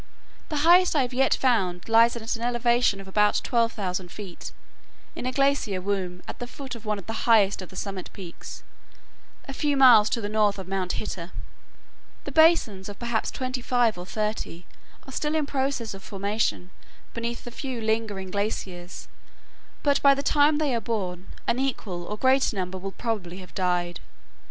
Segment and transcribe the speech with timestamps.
[0.49, 4.51] The highest I have yet found lies at an elevation of about 12,000 feet,
[5.15, 8.11] in a glacier womb, at the foot of one of the highest of the summit
[8.11, 8.63] peaks,
[9.47, 11.31] a few miles to the north of Mount Hitter.
[12.23, 14.65] The basins of perhaps twenty five or thirty
[15.05, 16.71] are still in process of formation
[17.13, 19.07] beneath the few lingering glaciers,
[19.83, 23.53] but by the time they are born, an equal or greater number will probably have
[23.53, 23.99] died.